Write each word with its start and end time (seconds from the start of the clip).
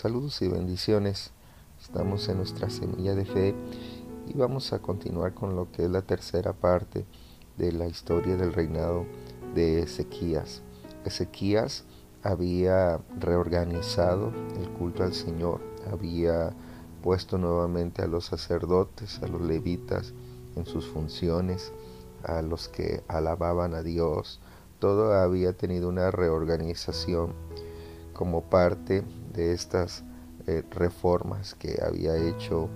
Saludos 0.00 0.40
y 0.42 0.48
bendiciones. 0.48 1.32
Estamos 1.82 2.28
en 2.28 2.36
nuestra 2.36 2.70
semilla 2.70 3.16
de 3.16 3.24
fe 3.24 3.52
y 4.28 4.38
vamos 4.38 4.72
a 4.72 4.78
continuar 4.78 5.34
con 5.34 5.56
lo 5.56 5.72
que 5.72 5.86
es 5.86 5.90
la 5.90 6.02
tercera 6.02 6.52
parte 6.52 7.04
de 7.56 7.72
la 7.72 7.88
historia 7.88 8.36
del 8.36 8.52
reinado 8.52 9.06
de 9.56 9.80
Ezequías. 9.80 10.62
Ezequías 11.04 11.82
había 12.22 13.00
reorganizado 13.18 14.32
el 14.56 14.68
culto 14.78 15.02
al 15.02 15.14
Señor, 15.14 15.60
había 15.90 16.52
puesto 17.02 17.36
nuevamente 17.36 18.00
a 18.00 18.06
los 18.06 18.26
sacerdotes, 18.26 19.20
a 19.20 19.26
los 19.26 19.40
levitas 19.40 20.14
en 20.54 20.64
sus 20.64 20.86
funciones, 20.86 21.72
a 22.22 22.40
los 22.42 22.68
que 22.68 23.02
alababan 23.08 23.74
a 23.74 23.82
Dios. 23.82 24.38
Todo 24.78 25.12
había 25.12 25.54
tenido 25.54 25.88
una 25.88 26.12
reorganización 26.12 27.34
como 28.18 28.42
parte 28.42 29.04
de 29.32 29.52
estas 29.52 30.02
eh, 30.48 30.64
reformas 30.72 31.54
que 31.54 31.78
había 31.80 32.16
hecho 32.16 32.68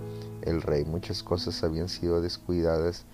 el 0.43 0.63
rey. 0.63 0.85
Muchas 0.85 1.25
cosas 1.25 1.65
habían 1.65 1.89
sido 1.89 2.21
descuidadas 2.21 3.07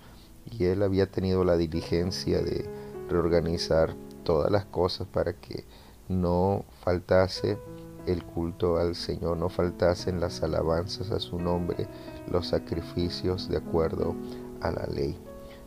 y 0.45 0.65
él 0.65 0.83
había 0.83 1.07
tenido 1.09 1.43
la 1.43 1.57
diligencia 1.57 2.43
de 2.43 2.69
reorganizar 3.09 3.95
todas 4.23 4.51
las 4.51 4.65
cosas 4.65 5.07
para 5.07 5.33
que 5.33 5.63
no 6.07 6.65
faltase 6.83 7.57
el 8.05 8.23
culto 8.23 8.77
al 8.77 8.93
Señor, 8.93 9.37
no 9.37 9.49
faltasen 9.49 10.19
las 10.19 10.43
alabanzas 10.43 11.09
a 11.09 11.19
su 11.19 11.39
nombre, 11.39 11.87
los 12.31 12.49
sacrificios 12.49 13.49
de 13.49 13.57
acuerdo 13.57 14.15
a 14.61 14.69
la 14.69 14.85
ley. 14.85 15.17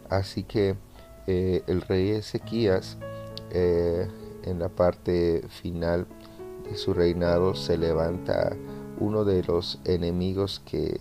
Así 0.09 0.45
que 0.45 0.77
eh, 1.27 1.65
el 1.67 1.81
rey 1.81 2.11
Ezequías 2.11 2.99
eh, 3.51 4.09
en 4.45 4.61
la 4.61 4.69
parte 4.69 5.43
final 5.49 6.07
su 6.75 6.95
reinado 6.95 7.55
se 7.55 7.77
levanta 7.77 8.57
uno 8.99 9.25
de 9.25 9.43
los 9.43 9.81
enemigos 9.85 10.63
que 10.65 11.01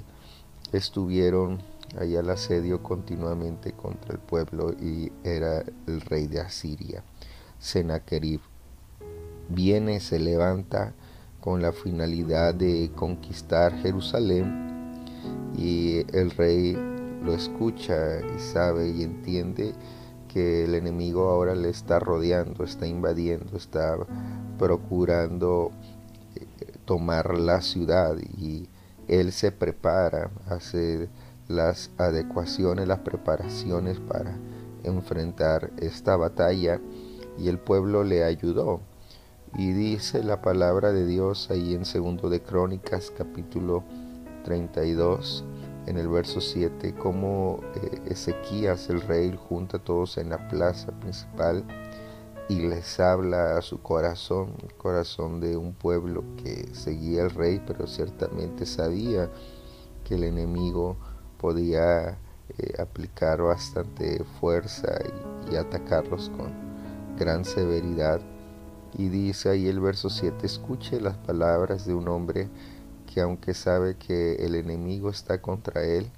estuvieron 0.72 1.62
ahí 2.00 2.16
al 2.16 2.30
asedio 2.30 2.82
continuamente 2.82 3.74
contra 3.74 4.13
el 4.13 4.20
pueblo 4.20 4.74
y 4.74 5.12
era 5.24 5.63
el 5.88 6.02
rey 6.02 6.28
de 6.28 6.40
Asiria, 6.40 7.04
Sennacherib. 7.60 8.41
Viene, 9.50 10.00
se 10.00 10.20
levanta 10.20 10.94
con 11.41 11.62
la 11.62 11.74
finalidad 11.74 12.54
de 12.54 12.91
conquistar 12.96 13.76
Jerusalén 13.82 14.72
y 15.58 16.06
el 16.16 16.32
rey 16.32 16.78
lo 17.24 17.34
escucha 17.34 18.20
y 18.35 18.40
sabe 18.40 18.90
y 18.90 19.04
entiende 19.04 19.74
que 20.32 20.63
el 20.63 20.76
enemigo 20.76 21.29
ahora 21.29 21.55
le 21.55 21.70
está 21.70 21.99
rodeando, 21.99 22.63
está 22.63 22.87
invadiendo, 22.87 23.57
está 23.57 23.98
procurando 24.57 25.71
eh, 26.35 26.46
tomar 26.85 27.38
la 27.38 27.62
ciudad 27.62 28.15
y 28.38 28.70
él 29.07 29.34
se 29.34 29.51
prepara, 29.51 30.32
hace 30.48 31.10
las 31.49 31.91
adecuaciones, 31.98 32.88
las 32.88 32.99
preparaciones 32.99 33.99
para 33.99 34.38
enfrentar 34.84 35.71
esta 35.77 36.15
batalla 36.15 36.79
y 37.38 37.49
el 37.49 37.60
pueblo 37.60 38.04
le 38.05 38.23
ayudó. 38.23 38.79
Y 39.57 39.73
dice 39.73 40.23
la 40.23 40.41
palabra 40.41 40.93
de 40.93 41.05
Dios 41.05 41.51
ahí 41.51 41.73
en 41.73 41.84
segundo 41.84 42.29
de 42.29 42.41
Crónicas 42.41 43.12
capítulo 43.18 43.84
32 44.45 45.43
en 45.87 45.98
el 45.98 46.07
verso 46.07 46.41
7 46.41 46.93
como 46.96 47.60
eh, 47.76 48.01
Ezequías 48.07 48.90
el 48.90 49.01
rey 49.01 49.37
junta 49.49 49.77
a 49.77 49.84
todos 49.84 50.18
en 50.18 50.29
la 50.29 50.48
plaza 50.48 50.91
principal 50.99 51.63
y 52.49 52.68
les 52.68 52.99
habla 52.99 53.57
a 53.57 53.62
su 53.62 53.82
corazón, 53.82 54.54
corazón 54.77 55.40
de 55.40 55.55
un 55.55 55.73
pueblo 55.73 56.23
que 56.35 56.68
seguía 56.73 57.23
al 57.23 57.32
rey, 57.32 57.62
pero 57.65 57.88
ciertamente 57.88 58.65
sabía 58.65 59.29
que 60.04 60.15
el 60.15 60.26
enemigo 60.26 60.98
podía 61.38 62.18
eh, 62.57 62.73
aplicar 62.77 63.41
bastante 63.41 64.23
fuerza 64.40 65.00
y, 65.50 65.53
y 65.53 65.56
atacarlos 65.56 66.29
con 66.29 66.51
gran 67.17 67.45
severidad. 67.45 68.19
Y 68.97 69.07
dice 69.07 69.50
ahí 69.50 69.67
el 69.67 69.79
verso 69.79 70.09
7, 70.09 70.45
escuche 70.45 71.00
las 71.00 71.16
palabras 71.17 71.85
de 71.85 71.94
un 71.94 72.09
hombre 72.09 72.50
que 73.13 73.22
aunque 73.22 73.53
sabe 73.53 73.95
que 73.95 74.35
el 74.35 74.55
enemigo 74.55 75.09
está 75.09 75.41
contra 75.41 75.83
él, 75.83 76.09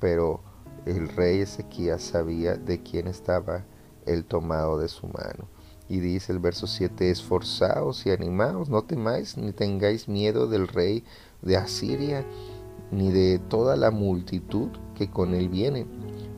pero 0.00 0.40
el 0.86 1.08
rey 1.08 1.40
Ezequías 1.40 2.02
sabía 2.02 2.56
de 2.56 2.82
quién 2.82 3.06
estaba 3.06 3.64
el 4.06 4.24
tomado 4.24 4.78
de 4.78 4.88
su 4.88 5.06
mano. 5.06 5.48
Y 5.88 6.00
dice 6.00 6.32
el 6.32 6.40
verso 6.40 6.66
7, 6.66 7.10
esforzaos 7.10 8.06
y 8.06 8.10
animaos, 8.10 8.68
no 8.68 8.82
temáis 8.82 9.36
ni 9.36 9.52
tengáis 9.52 10.08
miedo 10.08 10.48
del 10.48 10.66
rey 10.66 11.04
de 11.42 11.56
Asiria, 11.56 12.24
ni 12.90 13.12
de 13.12 13.38
toda 13.38 13.76
la 13.76 13.90
multitud 13.90 14.68
que 14.96 15.10
con 15.10 15.34
él 15.34 15.48
viene, 15.48 15.86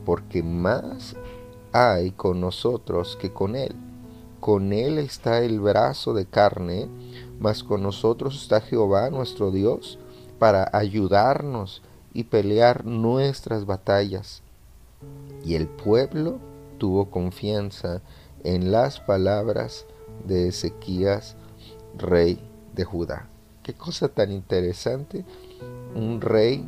porque 0.05 0.43
más 0.43 1.15
hay 1.71 2.11
con 2.11 2.41
nosotros 2.41 3.17
que 3.19 3.31
con 3.31 3.55
él. 3.55 3.75
Con 4.39 4.73
él 4.73 4.99
está 4.99 5.39
el 5.39 5.59
brazo 5.59 6.13
de 6.13 6.25
carne, 6.25 6.87
mas 7.39 7.63
con 7.63 7.83
nosotros 7.83 8.41
está 8.41 8.61
Jehová 8.61 9.09
nuestro 9.09 9.51
Dios 9.51 9.99
para 10.39 10.69
ayudarnos 10.73 11.81
y 12.13 12.25
pelear 12.25 12.85
nuestras 12.85 13.65
batallas. 13.65 14.41
Y 15.43 15.55
el 15.55 15.67
pueblo 15.67 16.39
tuvo 16.77 17.09
confianza 17.09 18.01
en 18.43 18.71
las 18.71 18.99
palabras 18.99 19.85
de 20.25 20.47
Ezequías, 20.47 21.35
rey 21.97 22.39
de 22.73 22.83
Judá. 22.83 23.27
Qué 23.63 23.73
cosa 23.73 24.07
tan 24.07 24.31
interesante. 24.31 25.25
Un 25.95 26.21
rey 26.21 26.67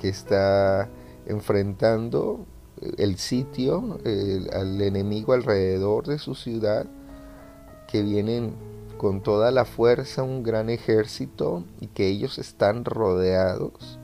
que 0.00 0.08
está 0.08 0.88
enfrentando 1.26 2.46
el 2.98 3.16
sitio, 3.18 3.98
al 4.52 4.80
enemigo 4.80 5.32
alrededor 5.32 6.06
de 6.06 6.18
su 6.18 6.34
ciudad, 6.34 6.86
que 7.88 8.02
vienen 8.02 8.54
con 9.02 9.20
toda 9.20 9.50
la 9.50 9.64
fuerza 9.64 10.22
un 10.22 10.44
gran 10.44 10.70
ejército 10.70 11.64
y 11.80 11.88
que 11.88 12.06
ellos 12.06 12.38
están 12.38 12.84
rodeados. 12.84 13.98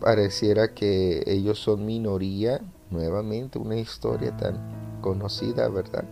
Pareciera 0.00 0.74
que 0.74 1.22
ellos 1.26 1.58
son 1.58 1.86
minoría, 1.86 2.60
nuevamente 2.90 3.58
una 3.58 3.76
historia 3.76 4.36
tan 4.36 5.00
conocida, 5.00 5.66
¿verdad? 5.70 6.04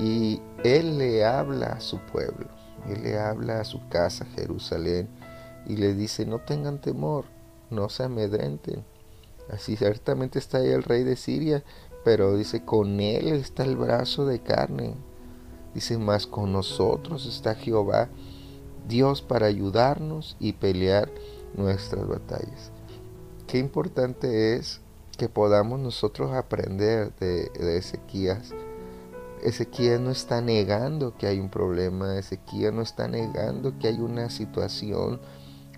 Y 0.00 0.40
él 0.64 0.96
le 0.96 1.26
habla 1.26 1.74
a 1.74 1.80
su 1.80 1.98
pueblo, 2.10 2.46
él 2.88 3.02
le 3.02 3.18
habla 3.18 3.60
a 3.60 3.64
su 3.64 3.86
casa, 3.90 4.24
Jerusalén, 4.34 5.06
y 5.66 5.76
le 5.76 5.92
dice, 5.92 6.24
no 6.24 6.38
tengan 6.38 6.80
temor, 6.80 7.26
no 7.68 7.90
se 7.90 8.04
amedrenten. 8.04 8.82
Así 9.50 9.76
ciertamente 9.76 10.38
está 10.38 10.56
ahí 10.58 10.70
el 10.70 10.84
rey 10.84 11.04
de 11.04 11.16
Siria, 11.16 11.62
pero 12.02 12.34
dice, 12.34 12.64
con 12.64 12.98
él 12.98 13.28
está 13.28 13.62
el 13.62 13.76
brazo 13.76 14.24
de 14.24 14.40
carne, 14.40 14.94
Dice, 15.76 15.98
más 15.98 16.26
con 16.26 16.54
nosotros 16.54 17.26
está 17.26 17.54
Jehová, 17.54 18.08
Dios 18.88 19.20
para 19.20 19.44
ayudarnos 19.44 20.34
y 20.40 20.54
pelear 20.54 21.10
nuestras 21.54 22.08
batallas. 22.08 22.72
Qué 23.46 23.58
importante 23.58 24.54
es 24.54 24.80
que 25.18 25.28
podamos 25.28 25.78
nosotros 25.78 26.32
aprender 26.32 27.14
de, 27.16 27.50
de 27.50 27.76
Ezequías. 27.76 28.54
No 30.00 30.10
está 30.10 30.40
negando 30.40 31.14
que 31.14 31.26
hay 31.26 31.40
un 31.40 31.50
problema, 31.50 32.18
Ezequías 32.18 32.72
no 32.72 32.80
está 32.80 33.06
negando 33.06 33.78
que 33.78 33.88
hay 33.88 34.00
una 34.00 34.30
situación 34.30 35.20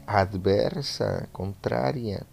adversa, 0.06 1.28
contraria, 1.32 2.24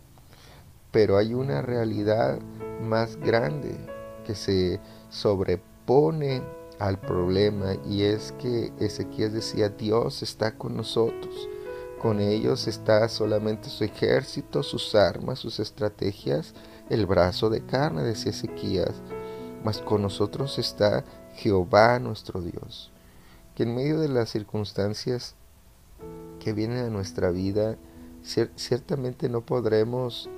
pero 0.91 1.17
hay 1.17 1.33
una 1.33 1.63
realidad 1.63 2.37
más 2.83 3.15
grande 3.15 3.75
que 4.23 4.35
se 4.35 4.79
sobrepone 5.09 6.43
al 6.79 6.99
problema 6.99 7.75
y 7.87 8.03
es 8.03 8.33
que 8.33 8.73
Ezequiel 8.79 9.33
decía 9.33 9.69
Dios 9.69 10.23
está 10.23 10.57
con 10.57 10.75
nosotros. 10.75 11.49
Con 12.01 12.19
ellos 12.19 12.67
está 12.67 13.07
solamente 13.09 13.69
su 13.69 13.83
ejército, 13.83 14.61
sus 14.61 14.93
armas, 14.95 15.39
sus 15.39 15.59
estrategias, 15.59 16.53
el 16.89 17.05
brazo 17.05 17.49
de 17.49 17.65
carne, 17.65 18.03
decía 18.03 18.31
Ezequías. 18.31 19.01
Mas 19.63 19.79
con 19.79 20.01
nosotros 20.01 20.59
está 20.59 21.03
Jehová 21.33 21.99
nuestro 21.99 22.41
Dios. 22.41 22.91
Que 23.55 23.63
en 23.63 23.73
medio 23.73 23.99
de 23.99 24.09
las 24.09 24.29
circunstancias 24.29 25.35
que 26.39 26.53
vienen 26.53 26.85
a 26.85 26.89
nuestra 26.89 27.31
vida, 27.31 27.77
ciertamente 28.55 29.29
no 29.29 29.41
podremos 29.41 30.29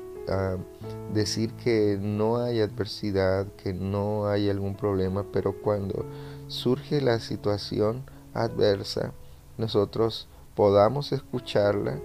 decir 1.13 1.53
que 1.53 1.97
no 2.01 2.38
hay 2.38 2.62
adversidad, 2.62 3.47
que 3.63 3.74
no 3.74 4.27
hay 4.27 4.50
algún 4.50 4.75
problema, 4.75 5.25
pero 5.31 5.62
cuando 5.62 6.06
surge 6.47 7.01
la 7.01 7.19
situación 7.19 8.03
adversa, 8.33 9.13
nosotros 9.57 10.27
podamos 10.56 11.12
escucharla, 11.12 12.00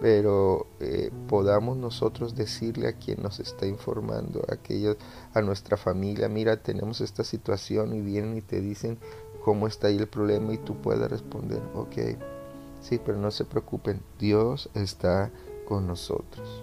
pero 0.00 0.66
eh, 0.80 1.10
podamos 1.28 1.76
nosotros 1.76 2.34
decirle 2.34 2.88
a 2.88 2.92
quien 2.92 3.22
nos 3.22 3.40
está 3.40 3.66
informando, 3.66 4.44
a, 4.48 4.54
aquellos, 4.54 4.96
a 5.34 5.40
nuestra 5.40 5.76
familia, 5.76 6.28
mira, 6.28 6.62
tenemos 6.62 7.00
esta 7.00 7.24
situación 7.24 7.94
y 7.94 8.00
vienen 8.00 8.36
y 8.36 8.42
te 8.42 8.60
dicen 8.60 8.98
cómo 9.44 9.66
está 9.66 9.88
ahí 9.88 9.96
el 9.96 10.08
problema 10.08 10.52
y 10.52 10.58
tú 10.58 10.76
puedes 10.76 11.10
responder, 11.10 11.60
ok, 11.74 11.96
Sí, 12.80 13.00
pero 13.04 13.18
no 13.18 13.30
se 13.30 13.44
preocupen, 13.44 14.00
Dios 14.18 14.70
está 14.74 15.30
con 15.66 15.86
nosotros. 15.86 16.62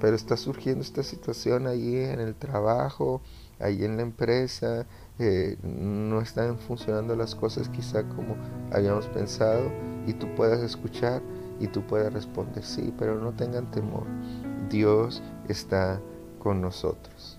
Pero 0.00 0.16
está 0.16 0.36
surgiendo 0.36 0.82
esta 0.82 1.02
situación 1.02 1.66
allí 1.66 1.96
en 1.96 2.20
el 2.20 2.34
trabajo, 2.34 3.22
ahí 3.58 3.84
en 3.84 3.96
la 3.96 4.02
empresa, 4.02 4.86
eh, 5.18 5.56
no 5.62 6.20
están 6.20 6.58
funcionando 6.58 7.16
las 7.16 7.34
cosas 7.34 7.68
quizá 7.70 8.06
como 8.08 8.36
habíamos 8.72 9.06
pensado 9.06 9.70
y 10.06 10.12
tú 10.12 10.26
puedas 10.34 10.60
escuchar 10.60 11.22
y 11.58 11.68
tú 11.68 11.86
puedas 11.86 12.12
responder 12.12 12.62
sí, 12.62 12.92
pero 12.98 13.18
no 13.18 13.32
tengan 13.32 13.70
temor. 13.70 14.06
Dios 14.68 15.22
está 15.48 16.00
con 16.38 16.60
nosotros. 16.60 17.38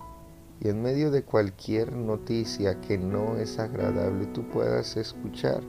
Y 0.60 0.68
en 0.68 0.82
medio 0.82 1.12
de 1.12 1.22
cualquier 1.22 1.92
noticia 1.92 2.80
que 2.80 2.98
no 2.98 3.36
es 3.36 3.60
agradable, 3.60 4.26
tú 4.26 4.42
puedas 4.48 4.96
escuchar 4.96 5.62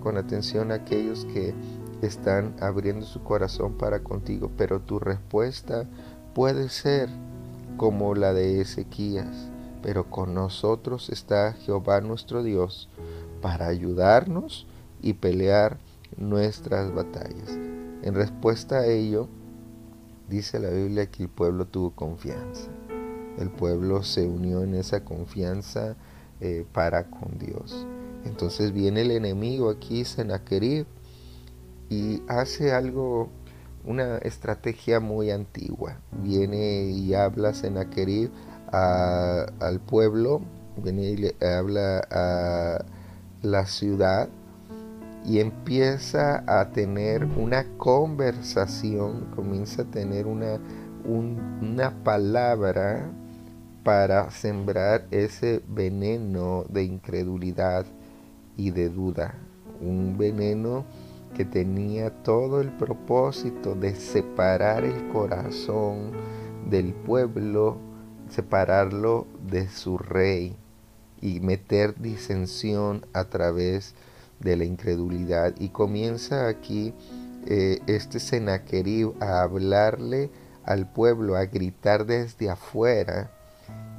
con 0.00 0.18
atención 0.18 0.70
a 0.70 0.76
aquellos 0.76 1.24
que 1.24 1.54
están 2.02 2.54
abriendo 2.60 3.06
su 3.06 3.22
corazón 3.22 3.76
para 3.76 4.00
contigo, 4.00 4.50
pero 4.56 4.80
tu 4.80 4.98
respuesta 4.98 5.88
puede 6.38 6.68
ser 6.68 7.08
como 7.76 8.14
la 8.14 8.32
de 8.32 8.60
Ezequías, 8.60 9.50
pero 9.82 10.08
con 10.08 10.34
nosotros 10.34 11.10
está 11.10 11.54
Jehová 11.54 12.00
nuestro 12.00 12.44
Dios 12.44 12.88
para 13.42 13.66
ayudarnos 13.66 14.68
y 15.02 15.14
pelear 15.14 15.78
nuestras 16.16 16.94
batallas. 16.94 17.50
En 18.04 18.14
respuesta 18.14 18.76
a 18.76 18.86
ello, 18.86 19.26
dice 20.28 20.60
la 20.60 20.70
Biblia 20.70 21.10
que 21.10 21.24
el 21.24 21.28
pueblo 21.28 21.66
tuvo 21.66 21.90
confianza. 21.90 22.70
El 23.36 23.50
pueblo 23.50 24.04
se 24.04 24.24
unió 24.24 24.62
en 24.62 24.76
esa 24.76 25.04
confianza 25.04 25.96
eh, 26.40 26.64
para 26.72 27.10
con 27.10 27.36
Dios. 27.40 27.84
Entonces 28.24 28.70
viene 28.70 29.00
el 29.00 29.10
enemigo 29.10 29.70
aquí, 29.70 30.04
Sennacherib, 30.04 30.86
y 31.90 32.22
hace 32.28 32.70
algo, 32.70 33.28
una 33.88 34.18
estrategia 34.18 35.00
muy 35.00 35.30
antigua. 35.30 35.96
Viene 36.22 36.90
y 36.90 37.14
habla 37.14 37.54
Sennacherib 37.54 38.30
al 38.70 39.80
pueblo, 39.80 40.42
viene 40.76 41.02
y 41.04 41.16
le 41.16 41.34
habla 41.40 42.06
a 42.10 42.84
la 43.42 43.66
ciudad 43.66 44.28
y 45.24 45.40
empieza 45.40 46.44
a 46.46 46.70
tener 46.70 47.24
una 47.24 47.64
conversación, 47.78 49.26
comienza 49.34 49.82
a 49.82 49.86
tener 49.86 50.26
una, 50.26 50.58
una 51.06 51.90
palabra 52.04 53.10
para 53.84 54.30
sembrar 54.30 55.06
ese 55.10 55.62
veneno 55.66 56.66
de 56.68 56.84
incredulidad 56.84 57.86
y 58.54 58.70
de 58.70 58.90
duda, 58.90 59.34
un 59.80 60.18
veneno 60.18 60.84
que 61.34 61.44
tenía 61.44 62.10
todo 62.22 62.60
el 62.60 62.70
propósito 62.70 63.74
de 63.74 63.94
separar 63.94 64.84
el 64.84 65.08
corazón 65.08 66.12
del 66.68 66.92
pueblo, 66.92 67.78
separarlo 68.28 69.26
de 69.50 69.68
su 69.68 69.98
rey 69.98 70.56
y 71.20 71.40
meter 71.40 72.00
disensión 72.00 73.06
a 73.12 73.24
través 73.24 73.94
de 74.40 74.56
la 74.56 74.64
incredulidad. 74.64 75.54
Y 75.58 75.70
comienza 75.70 76.48
aquí 76.48 76.94
eh, 77.46 77.80
este 77.86 78.20
Senaquerib 78.20 79.14
a 79.20 79.42
hablarle 79.42 80.30
al 80.64 80.90
pueblo, 80.92 81.36
a 81.36 81.46
gritar 81.46 82.06
desde 82.06 82.50
afuera. 82.50 83.30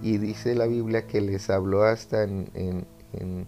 Y 0.02 0.18
dice 0.18 0.56
la 0.56 0.66
Biblia 0.66 1.08
que 1.08 1.22
les 1.22 1.50
habló 1.50 1.84
hasta 1.84 2.24
en 2.24 2.86
en 3.14 3.48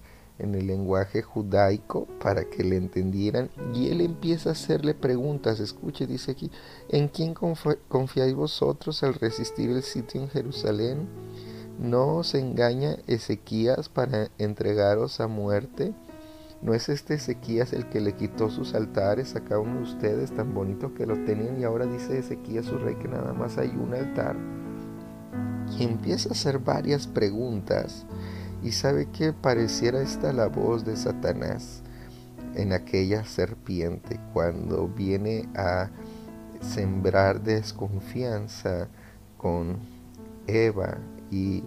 el 0.56 0.68
lenguaje 0.68 1.22
judaico 1.22 2.08
para 2.22 2.46
que 2.46 2.64
le 2.64 2.76
entendieran 2.76 3.50
y 3.74 3.90
él 3.90 4.02
empieza 4.02 4.50
a 4.50 4.54
hacerle 4.54 4.94
preguntas. 4.94 5.60
Escuche, 5.60 6.08
dice 6.08 6.32
aquí, 6.32 6.52
¿en 6.90 7.08
quién 7.08 7.34
confiáis 7.34 8.34
vosotros 8.34 9.04
al 9.04 9.14
resistir 9.14 9.70
el 9.70 9.84
sitio 9.84 10.22
en 10.22 10.30
Jerusalén? 10.30 11.08
¿No 11.80 12.18
os 12.18 12.36
engaña 12.36 12.98
Ezequías 13.08 13.90
para 13.90 14.30
entregaros 14.38 15.20
a 15.20 15.28
muerte? 15.28 15.94
¿No 16.62 16.74
es 16.74 16.90
este 16.90 17.16
Ezequías 17.16 17.74
el 17.74 17.90
que 17.90 18.02
le 18.02 18.14
quitó 18.14 18.50
sus 18.50 18.76
altares 18.76 19.36
a 19.36 19.44
cada 19.44 19.60
uno 19.60 19.78
de 19.78 19.84
ustedes 19.84 20.32
tan 20.32 20.54
bonitos 20.54 20.92
que 20.92 21.08
los 21.08 21.24
tenían 21.26 21.60
y 21.60 21.64
ahora 21.64 21.86
dice 21.86 22.20
Ezequías 22.20 22.66
su 22.66 22.78
rey 22.78 22.96
que 22.96 23.08
nada 23.08 23.34
más 23.34 23.58
hay 23.58 23.70
un 23.70 23.94
altar? 23.94 24.36
Y 25.78 25.84
empieza 25.84 26.30
a 26.30 26.34
hacer 26.34 26.60
varias 26.60 27.08
preguntas 27.08 28.06
y 28.64 28.72
sabe 28.72 29.08
que 29.08 29.34
pareciera 29.34 30.02
esta 30.02 30.34
la 30.34 30.48
voz 30.48 30.86
de 30.86 30.96
Satanás 30.96 31.82
en 32.56 32.74
aquella 32.74 33.24
serpiente 33.26 34.20
cuando 34.34 34.88
viene 34.88 35.48
a 35.56 35.90
sembrar 36.62 37.42
desconfianza 37.42 38.88
con 39.38 39.78
Eva 40.48 40.98
y 41.32 41.64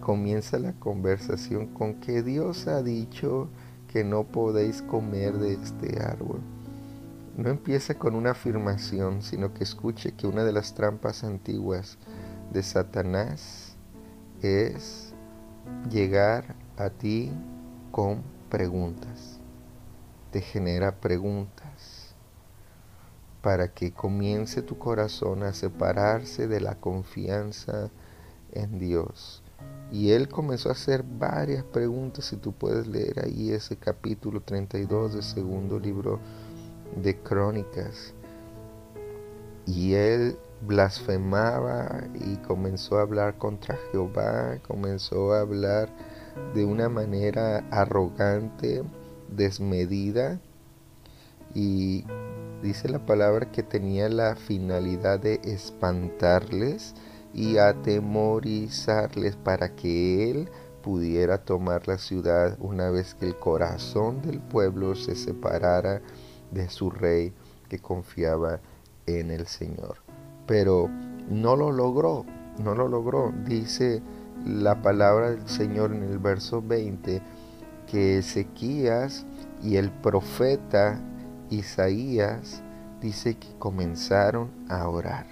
comienza 0.00 0.58
la 0.58 0.74
conversación 0.74 1.68
con 1.68 1.94
que 1.94 2.22
Dios 2.22 2.66
ha 2.68 2.82
dicho 2.82 3.48
que 3.88 4.04
no 4.04 4.24
podéis 4.24 4.82
comer 4.82 5.34
de 5.38 5.54
este 5.54 6.02
árbol. 6.02 6.40
No 7.36 7.48
empieza 7.48 7.94
con 7.94 8.14
una 8.14 8.32
afirmación, 8.32 9.22
sino 9.22 9.54
que 9.54 9.64
escuche 9.64 10.12
que 10.12 10.26
una 10.26 10.44
de 10.44 10.52
las 10.52 10.74
trampas 10.74 11.24
antiguas 11.24 11.98
de 12.52 12.62
Satanás 12.62 13.76
es 14.42 15.11
llegar 15.90 16.54
a 16.76 16.90
ti 16.90 17.30
con 17.90 18.22
preguntas. 18.48 19.38
Te 20.30 20.40
genera 20.40 21.00
preguntas 21.00 22.14
para 23.42 23.68
que 23.72 23.92
comience 23.92 24.62
tu 24.62 24.78
corazón 24.78 25.42
a 25.42 25.52
separarse 25.52 26.46
de 26.46 26.60
la 26.60 26.76
confianza 26.76 27.90
en 28.52 28.78
Dios. 28.78 29.42
Y 29.90 30.12
él 30.12 30.28
comenzó 30.28 30.70
a 30.70 30.72
hacer 30.72 31.02
varias 31.02 31.64
preguntas, 31.64 32.24
si 32.24 32.36
tú 32.36 32.52
puedes 32.52 32.86
leer 32.86 33.24
ahí 33.24 33.50
ese 33.50 33.76
capítulo 33.76 34.40
32 34.40 35.14
del 35.14 35.22
segundo 35.22 35.78
libro 35.78 36.18
de 36.96 37.18
Crónicas. 37.18 38.14
Y 39.66 39.94
él 39.94 40.38
blasfemaba 40.66 42.04
y 42.14 42.36
comenzó 42.36 42.98
a 42.98 43.02
hablar 43.02 43.36
contra 43.38 43.76
Jehová, 43.90 44.58
comenzó 44.66 45.32
a 45.32 45.40
hablar 45.40 45.88
de 46.54 46.64
una 46.64 46.88
manera 46.88 47.64
arrogante, 47.70 48.82
desmedida. 49.28 50.40
Y 51.54 52.04
dice 52.62 52.88
la 52.88 53.04
palabra 53.04 53.50
que 53.50 53.62
tenía 53.62 54.08
la 54.08 54.36
finalidad 54.36 55.20
de 55.20 55.40
espantarles 55.44 56.94
y 57.34 57.58
atemorizarles 57.58 59.36
para 59.36 59.74
que 59.74 60.30
él 60.30 60.48
pudiera 60.82 61.44
tomar 61.44 61.86
la 61.88 61.98
ciudad 61.98 62.56
una 62.60 62.90
vez 62.90 63.14
que 63.14 63.26
el 63.26 63.36
corazón 63.36 64.22
del 64.22 64.40
pueblo 64.40 64.94
se 64.94 65.14
separara 65.14 66.02
de 66.50 66.68
su 66.68 66.90
rey 66.90 67.32
que 67.68 67.78
confiaba 67.78 68.60
en 69.06 69.30
el 69.30 69.46
Señor 69.46 69.96
pero 70.52 70.90
no 71.30 71.56
lo 71.56 71.72
logró, 71.72 72.26
no 72.62 72.74
lo 72.74 72.86
logró. 72.86 73.32
Dice 73.46 74.02
la 74.44 74.82
palabra 74.82 75.30
del 75.30 75.48
Señor 75.48 75.94
en 75.94 76.02
el 76.02 76.18
verso 76.18 76.60
20 76.60 77.22
que 77.90 78.18
Ezequías 78.18 79.24
y 79.62 79.76
el 79.76 79.90
profeta 79.90 81.00
Isaías 81.48 82.62
dice 83.00 83.38
que 83.38 83.48
comenzaron 83.58 84.50
a 84.68 84.86
orar. 84.86 85.24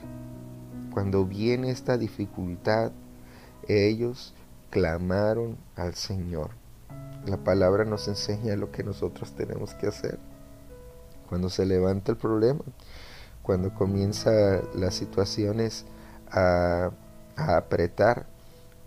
Cuando 0.90 1.26
viene 1.26 1.68
esta 1.68 1.98
dificultad, 1.98 2.90
ellos 3.68 4.32
clamaron 4.70 5.58
al 5.76 5.96
Señor. 5.96 6.52
La 7.26 7.36
palabra 7.36 7.84
nos 7.84 8.08
enseña 8.08 8.56
lo 8.56 8.72
que 8.72 8.84
nosotros 8.84 9.34
tenemos 9.34 9.74
que 9.74 9.86
hacer. 9.86 10.18
Cuando 11.28 11.50
se 11.50 11.66
levanta 11.66 12.10
el 12.10 12.16
problema, 12.16 12.64
cuando 13.42 13.74
comienza 13.74 14.62
las 14.74 14.94
situaciones 14.94 15.86
a, 16.30 16.90
apretar, 17.36 18.26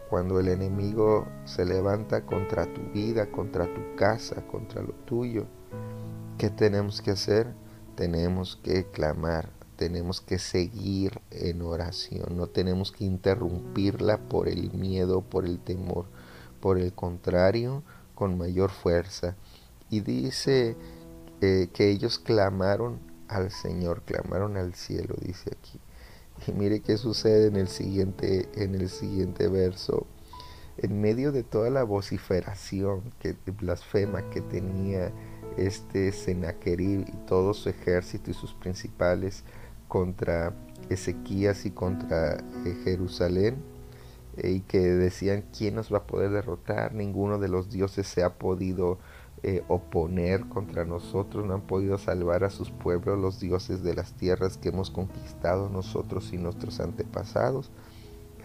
cuando 0.10 0.40
el 0.40 0.48
enemigo 0.48 1.26
se 1.46 1.66
levanta 1.66 2.26
contra 2.26 2.72
tu 2.72 2.82
vida, 2.94 3.32
contra 3.32 3.66
tu 3.66 3.96
casa, 3.96 4.46
contra 4.46 4.84
lo 4.84 4.94
tuyo, 5.06 5.48
¿qué 6.38 6.50
tenemos 6.50 7.02
que 7.02 7.12
hacer? 7.12 7.48
Tenemos 7.96 8.60
que 8.62 8.86
clamar, 8.86 9.50
tenemos 9.76 10.22
que 10.22 10.38
seguir 10.38 11.20
en 11.32 11.64
oración, 11.64 12.38
no 12.38 12.48
tenemos 12.48 12.92
que 12.92 13.06
interrumpirla 13.06 14.18
por 14.18 14.48
el 14.48 14.72
miedo, 14.74 15.22
por 15.22 15.46
el 15.46 15.60
temor, 15.60 16.06
por 16.60 16.78
el 16.78 16.94
contrario, 16.94 17.82
con 18.14 18.38
mayor 18.38 18.70
fuerza. 18.70 19.36
Y 19.90 20.02
dice 20.02 20.78
eh, 21.42 21.70
que 21.74 21.90
ellos 21.90 22.20
clamaron 22.20 23.13
al 23.28 23.52
Señor, 23.52 24.04
clamaron 24.04 24.58
al 24.58 24.74
cielo, 24.74 25.16
dice 25.20 25.52
aquí. 25.58 25.80
Y 26.48 26.52
mire 26.52 26.82
qué 26.82 26.98
sucede 26.98 27.48
en 27.48 27.56
el 27.56 27.68
siguiente, 27.68 28.50
en 28.56 28.76
el 28.76 28.90
siguiente 28.90 29.48
verso. 29.48 30.08
En 30.78 31.02
medio 31.02 31.32
de 31.32 31.44
toda 31.44 31.70
la 31.70 31.84
vociferación 31.84 33.14
que 33.20 33.36
blasfema 33.60 34.30
que 34.32 34.42
tenía 34.42 35.12
este 35.58 36.12
Sennacherib 36.12 37.06
y 37.08 37.18
todo 37.28 37.54
su 37.54 37.70
ejército 37.70 38.32
y 38.32 38.34
sus 38.34 38.54
principales 38.54 39.44
contra 39.88 40.56
Ezequías 40.90 41.66
y 41.66 41.72
contra 41.72 42.38
eh, 42.38 42.82
Jerusalén 42.84 43.58
eh, 44.38 44.52
y 44.52 44.60
que 44.62 44.80
decían 44.80 45.46
quién 45.56 45.76
nos 45.76 45.94
va 45.94 46.00
a 46.00 46.08
poder 46.08 46.32
derrotar, 46.32 46.94
ninguno 46.94 47.38
de 47.38 47.48
los 47.48 47.70
dioses 47.70 48.08
se 48.08 48.24
ha 48.24 48.34
podido 48.34 48.98
eh, 49.44 49.62
oponer 49.68 50.48
contra 50.48 50.86
nosotros, 50.86 51.46
no 51.46 51.54
han 51.54 51.62
podido 51.62 51.98
salvar 51.98 52.46
a 52.46 52.50
sus 52.50 52.72
pueblos, 52.72 53.20
los 53.20 53.42
dioses 53.42 53.84
de 53.84 53.94
las 53.94 54.14
tierras 54.14 54.58
que 54.58 54.70
hemos 54.70 54.90
conquistado 54.90 55.68
nosotros 55.68 56.32
y 56.32 56.38
nuestros 56.38 56.80
antepasados. 56.80 57.70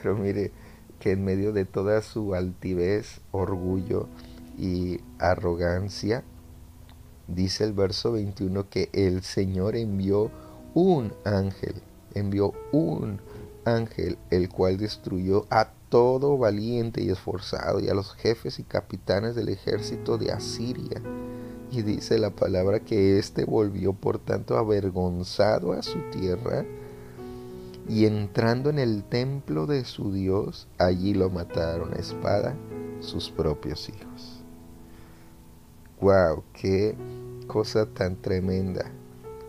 Pero 0.03 0.17
mire 0.17 0.51
que 0.99 1.13
en 1.13 1.25
medio 1.25 1.53
de 1.53 1.65
toda 1.65 2.03
su 2.03 2.35
altivez, 2.35 3.21
orgullo 3.31 4.09
y 4.59 5.01
arrogancia, 5.21 6.25
dice 7.29 7.63
el 7.63 7.75
verso 7.75 8.11
21 8.11 8.69
que 8.69 8.89
el 8.93 9.23
Señor 9.23 9.77
envió 9.77 10.33
un 10.75 11.13
ángel, 11.25 11.77
envió 12.15 12.55
un 12.73 13.21
ángel, 13.65 14.19
el 14.31 14.49
cual 14.49 14.79
destruyó 14.79 15.47
a 15.51 15.71
todo 15.89 16.39
valiente 16.39 17.03
y 17.03 17.11
esforzado 17.11 17.81
y 17.81 17.89
a 17.89 17.95
los 17.95 18.15
jefes 18.15 18.59
y 18.59 18.63
capitanes 18.63 19.35
del 19.35 19.49
ejército 19.49 20.19
de 20.19 20.33
Asiria. 20.33 21.03
Y 21.71 21.83
dice 21.83 22.19
la 22.19 22.31
palabra 22.31 22.81
que 22.81 23.19
éste 23.19 23.45
volvió 23.45 23.93
por 23.93 24.19
tanto 24.19 24.57
avergonzado 24.57 25.73
a 25.73 25.83
su 25.83 25.99
tierra 26.11 26.65
y 27.89 28.05
entrando 28.05 28.71
en 28.71 28.79
el 28.79 29.03
templo 29.05 29.67
de 29.67 29.85
su 29.85 30.13
Dios, 30.13 30.69
allí 30.77 31.15
lo 31.15 31.31
mataron 31.31 31.95
a 31.95 31.97
espada 31.97 32.55
sus 33.01 33.31
propios 33.31 33.89
hijos. 33.89 34.43
¡Wow! 36.01 36.45
¡Qué 36.53 36.95
cosa 37.47 37.87
tan 37.87 38.17
tremenda! 38.17 38.91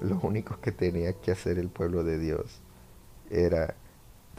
Lo 0.01 0.19
único 0.21 0.59
que 0.61 0.71
tenía 0.71 1.13
que 1.13 1.31
hacer 1.31 1.59
el 1.59 1.67
pueblo 1.67 2.05
de 2.05 2.17
Dios 2.17 2.61
era 3.29 3.75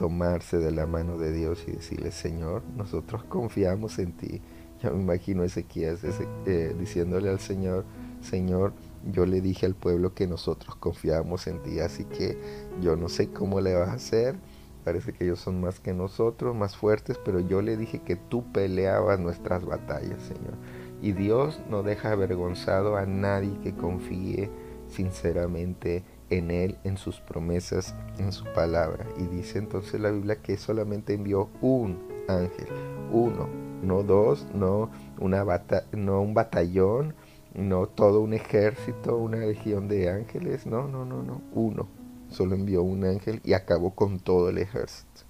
tomarse 0.00 0.56
de 0.56 0.70
la 0.70 0.86
mano 0.86 1.18
de 1.18 1.30
Dios 1.30 1.62
y 1.66 1.72
decirle, 1.72 2.10
Señor, 2.10 2.62
nosotros 2.74 3.22
confiamos 3.24 3.98
en 3.98 4.12
ti. 4.12 4.40
Yo 4.82 4.94
me 4.94 5.02
imagino 5.02 5.44
Ezequías 5.44 6.00
eh, 6.46 6.74
diciéndole 6.80 7.28
al 7.28 7.38
Señor, 7.38 7.84
Señor, 8.22 8.72
yo 9.12 9.26
le 9.26 9.42
dije 9.42 9.66
al 9.66 9.74
pueblo 9.74 10.14
que 10.14 10.26
nosotros 10.26 10.74
confiamos 10.76 11.46
en 11.48 11.62
ti, 11.62 11.80
así 11.80 12.06
que 12.06 12.38
yo 12.80 12.96
no 12.96 13.10
sé 13.10 13.28
cómo 13.28 13.60
le 13.60 13.74
vas 13.74 13.90
a 13.90 13.92
hacer. 13.92 14.36
Parece 14.84 15.12
que 15.12 15.24
ellos 15.24 15.38
son 15.38 15.60
más 15.60 15.80
que 15.80 15.92
nosotros, 15.92 16.56
más 16.56 16.78
fuertes, 16.78 17.20
pero 17.22 17.40
yo 17.40 17.60
le 17.60 17.76
dije 17.76 17.98
que 17.98 18.16
tú 18.16 18.50
peleabas 18.54 19.20
nuestras 19.20 19.66
batallas, 19.66 20.22
Señor. 20.22 20.54
Y 21.02 21.12
Dios 21.12 21.60
no 21.68 21.82
deja 21.82 22.12
avergonzado 22.12 22.96
a 22.96 23.04
nadie 23.04 23.52
que 23.62 23.74
confíe 23.74 24.50
sinceramente 24.88 26.04
en 26.30 26.50
Él, 26.50 26.78
en 26.84 26.96
sus 26.96 27.20
promesas, 27.20 27.94
en 28.18 28.32
su 28.32 28.44
palabra. 28.54 29.06
Y 29.18 29.24
dice 29.24 29.58
entonces 29.58 30.00
la 30.00 30.10
Biblia 30.10 30.36
que 30.36 30.56
solamente 30.56 31.12
envió 31.12 31.50
un 31.60 31.98
ángel, 32.28 32.68
uno, 33.12 33.48
no 33.82 34.02
dos, 34.02 34.46
no, 34.54 34.90
una 35.18 35.44
no 35.92 36.22
un 36.22 36.34
batallón, 36.34 37.14
no 37.54 37.86
todo 37.88 38.20
un 38.20 38.32
ejército, 38.32 39.16
una 39.16 39.38
legión 39.38 39.88
de 39.88 40.08
ángeles, 40.08 40.66
no, 40.66 40.88
no, 40.88 41.04
no, 41.04 41.22
no, 41.22 41.42
uno. 41.52 41.88
Solo 42.28 42.54
envió 42.54 42.82
un 42.82 43.04
ángel 43.04 43.40
y 43.44 43.54
acabó 43.54 43.96
con 43.96 44.20
todo 44.20 44.50
el 44.50 44.58
ejército. 44.58 45.22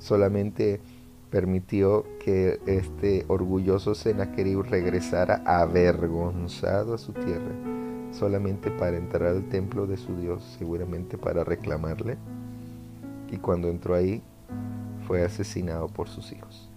Solamente 0.00 0.80
permitió 1.30 2.04
que 2.24 2.58
este 2.66 3.24
orgulloso 3.28 3.94
Sennacherib 3.94 4.62
regresara 4.62 5.42
avergonzado 5.46 6.94
a 6.94 6.98
su 6.98 7.12
tierra 7.12 7.75
solamente 8.16 8.70
para 8.70 8.96
entrar 8.96 9.28
al 9.28 9.48
templo 9.48 9.86
de 9.86 9.96
su 9.96 10.16
Dios, 10.16 10.42
seguramente 10.58 11.18
para 11.18 11.44
reclamarle. 11.44 12.16
Y 13.30 13.36
cuando 13.36 13.68
entró 13.68 13.94
ahí, 13.94 14.22
fue 15.06 15.24
asesinado 15.24 15.88
por 15.88 16.08
sus 16.08 16.32
hijos. 16.32 16.68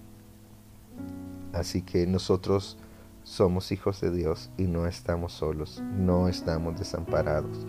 Así 1.53 1.81
que 1.81 2.05
nosotros 2.05 2.77
somos 3.23 3.71
hijos 3.71 4.01
de 4.01 4.11
Dios 4.11 4.51
y 4.57 4.63
no 4.63 4.85
estamos 4.85 5.33
solos, 5.33 5.81
no 5.97 6.27
estamos 6.27 6.77
desamparados. 6.77 7.65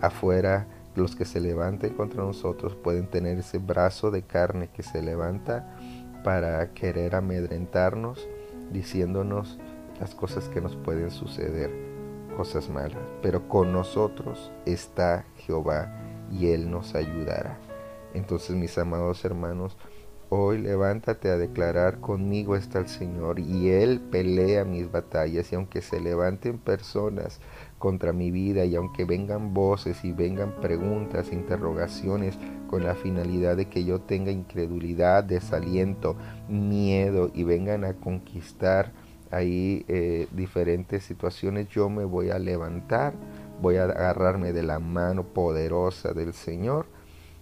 Afuera, 0.00 0.66
los 0.94 1.16
que 1.16 1.24
se 1.24 1.40
levanten 1.40 1.94
contra 1.94 2.22
nosotros 2.22 2.74
pueden 2.74 3.08
tener 3.08 3.38
ese 3.38 3.58
brazo 3.58 4.10
de 4.10 4.22
carne 4.22 4.68
que 4.68 4.82
se 4.82 5.02
levanta 5.02 5.76
para 6.24 6.72
querer 6.74 7.14
amedrentarnos, 7.14 8.26
diciéndonos 8.72 9.58
las 10.00 10.14
cosas 10.14 10.48
que 10.48 10.60
nos 10.60 10.76
pueden 10.76 11.10
suceder 11.10 11.87
cosas 12.38 12.70
malas, 12.70 13.00
pero 13.20 13.48
con 13.48 13.72
nosotros 13.72 14.52
está 14.64 15.24
Jehová 15.38 15.92
y 16.30 16.50
Él 16.50 16.70
nos 16.70 16.94
ayudará. 16.94 17.58
Entonces, 18.14 18.54
mis 18.54 18.78
amados 18.78 19.24
hermanos, 19.24 19.76
hoy 20.28 20.58
levántate 20.58 21.30
a 21.30 21.36
declarar 21.36 21.98
conmigo 21.98 22.54
está 22.54 22.78
el 22.78 22.86
Señor 22.86 23.40
y 23.40 23.70
Él 23.70 24.00
pelea 24.00 24.64
mis 24.64 24.88
batallas 24.88 25.50
y 25.50 25.56
aunque 25.56 25.82
se 25.82 26.00
levanten 26.00 26.58
personas 26.58 27.40
contra 27.80 28.12
mi 28.12 28.30
vida 28.30 28.64
y 28.64 28.76
aunque 28.76 29.04
vengan 29.04 29.52
voces 29.52 30.04
y 30.04 30.12
vengan 30.12 30.60
preguntas, 30.60 31.32
interrogaciones 31.32 32.38
con 32.70 32.84
la 32.84 32.94
finalidad 32.94 33.56
de 33.56 33.68
que 33.68 33.84
yo 33.84 34.02
tenga 34.02 34.30
incredulidad, 34.30 35.24
desaliento, 35.24 36.14
miedo 36.48 37.32
y 37.34 37.42
vengan 37.42 37.84
a 37.84 37.94
conquistar 37.94 38.92
hay 39.30 39.84
eh, 39.88 40.28
diferentes 40.32 41.04
situaciones, 41.04 41.68
yo 41.68 41.88
me 41.88 42.04
voy 42.04 42.30
a 42.30 42.38
levantar, 42.38 43.14
voy 43.60 43.76
a 43.76 43.84
agarrarme 43.84 44.52
de 44.52 44.62
la 44.62 44.78
mano 44.78 45.24
poderosa 45.24 46.12
del 46.12 46.32
Señor 46.32 46.86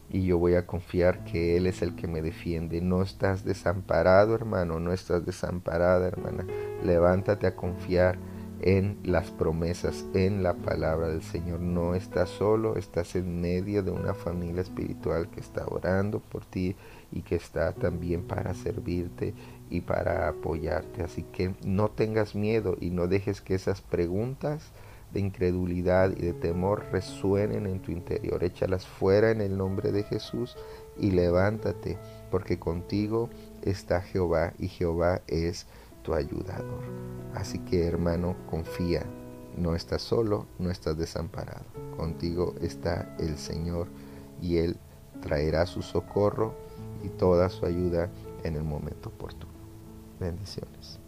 y 0.09 0.25
yo 0.25 0.38
voy 0.38 0.55
a 0.55 0.66
confiar 0.66 1.25
que 1.25 1.57
Él 1.57 1.66
es 1.66 1.83
el 1.83 1.97
que 1.97 2.07
me 2.07 2.23
defiende. 2.23 2.81
No 2.81 3.02
estás 3.02 3.45
desamparado, 3.45 4.35
hermano, 4.35 4.78
no 4.81 4.93
estás 4.93 5.26
desamparada, 5.26 6.07
hermana. 6.07 6.47
Levántate 6.85 7.47
a 7.47 7.57
confiar 7.57 8.19
en 8.61 8.99
las 9.02 9.31
promesas, 9.31 10.07
en 10.14 10.43
la 10.43 10.55
palabra 10.55 11.09
del 11.09 11.23
Señor. 11.23 11.61
No 11.61 11.95
estás 11.95 12.31
solo, 12.31 12.76
estás 12.76 13.16
en 13.16 13.40
medio 13.40 13.83
de 13.83 13.90
una 13.90 14.14
familia 14.14 14.62
espiritual 14.62 15.28
que 15.28 15.40
está 15.40 15.66
orando 15.66 16.21
por 16.21 16.45
ti 16.45 16.76
y 17.12 17.23
que 17.23 17.37
está 17.37 17.73
también 17.73 18.23
para 18.23 18.55
servirte 18.55 19.35
y 19.70 19.80
para 19.80 20.28
apoyarte. 20.28 21.02
Así 21.02 21.23
que 21.23 21.54
no 21.64 21.88
tengas 21.88 22.35
miedo 22.35 22.76
y 22.80 22.90
no 22.90 23.06
dejes 23.06 23.40
que 23.40 23.54
esas 23.54 23.80
preguntas 23.80 24.73
de 25.12 25.20
incredulidad 25.20 26.11
y 26.11 26.23
de 26.23 26.32
temor 26.32 26.85
resuenen 26.92 27.66
en 27.66 27.80
tu 27.80 27.92
interior. 27.92 28.42
Échalas 28.42 28.87
fuera 28.87 29.30
en 29.30 29.40
el 29.40 29.56
nombre 29.56 29.92
de 29.92 30.02
Jesús 30.02 30.56
y 30.99 31.12
levántate, 31.12 31.99
porque 32.30 32.58
contigo 32.58 33.30
está 33.62 34.00
Jehová 34.00 34.52
y 34.58 34.68
Jehová 34.68 35.23
es 35.26 35.66
tu 36.02 36.14
ayudador. 36.14 36.85
Así 37.35 37.58
que 37.61 37.87
hermano, 37.87 38.37
confía, 38.49 39.04
no 39.56 39.75
estás 39.75 40.02
solo, 40.02 40.46
no 40.58 40.70
estás 40.70 40.96
desamparado. 40.96 41.64
Contigo 41.96 42.54
está 42.61 43.14
el 43.18 43.38
Señor 43.38 43.88
y 44.40 44.58
Él 44.58 44.76
traerá 45.20 45.66
su 45.66 45.82
socorro 45.82 46.54
y 47.02 47.08
toda 47.08 47.49
su 47.49 47.66
ayuda 47.66 48.11
en 48.44 48.56
el 48.56 48.62
momento 48.62 49.08
oportuno. 49.08 49.46
Bendiciones. 50.18 50.99